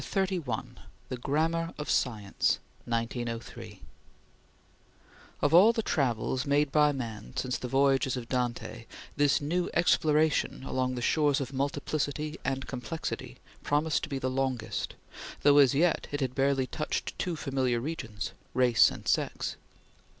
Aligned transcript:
CHAPTER 0.03 0.37
XXXI 0.39 0.77
THE 1.09 1.17
GRAMMAR 1.17 1.75
OF 1.77 1.87
SCIENCE 1.87 2.57
(1903) 2.85 3.81
OF 5.43 5.53
all 5.53 5.73
the 5.73 5.83
travels 5.83 6.43
made 6.47 6.71
by 6.71 6.91
man 6.91 7.33
since 7.37 7.59
the 7.59 7.67
voyages 7.67 8.17
of 8.17 8.27
Dante, 8.27 8.87
this 9.15 9.39
new 9.39 9.69
exploration 9.75 10.63
along 10.63 10.95
the 10.95 11.03
shores 11.03 11.39
of 11.39 11.53
Multiplicity 11.53 12.39
and 12.43 12.65
Complexity 12.65 13.37
promised 13.61 14.01
to 14.01 14.09
be 14.09 14.17
the 14.17 14.27
longest, 14.27 14.95
though 15.43 15.59
as 15.59 15.75
yet 15.75 16.07
it 16.11 16.19
had 16.19 16.33
barely 16.33 16.65
touched 16.65 17.15
two 17.19 17.35
familiar 17.35 17.79
regions 17.79 18.31
race 18.55 18.89
and 18.89 19.07
sex. 19.07 19.55